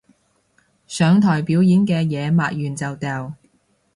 [0.87, 3.35] 上台表演啲嘢抹完就掉